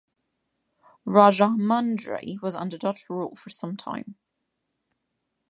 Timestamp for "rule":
3.07-3.35